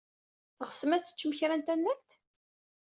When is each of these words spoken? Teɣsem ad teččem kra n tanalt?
Teɣsem 0.57 0.91
ad 0.91 1.03
teččem 1.03 1.31
kra 1.37 1.55
n 1.55 1.61
tanalt? 1.65 2.09